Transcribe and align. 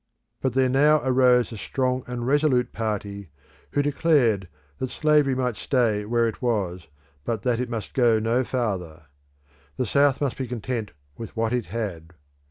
But 0.41 0.53
there 0.53 0.67
now 0.67 0.99
arose 1.03 1.51
a 1.51 1.57
strong 1.57 2.03
and 2.07 2.25
resolute 2.25 2.73
party 2.73 3.29
who 3.73 3.83
declared 3.83 4.47
that 4.79 4.89
slavery 4.89 5.35
might 5.35 5.55
stay 5.55 6.05
where 6.05 6.27
it 6.27 6.41
was, 6.41 6.87
but 7.23 7.43
that 7.43 7.59
it 7.59 7.69
must 7.69 7.93
go 7.93 8.17
no 8.17 8.43
farther. 8.43 9.03
The 9.77 9.85
South 9.85 10.19
must 10.19 10.37
be 10.37 10.47
content 10.47 10.89
with 11.17 11.37
what 11.37 11.53
it 11.53 11.67
had. 11.67 12.13